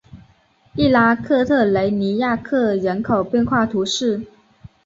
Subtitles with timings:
[0.73, 4.25] 里拉克特雷尼亚克人口变化图示